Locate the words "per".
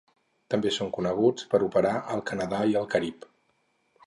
1.53-1.61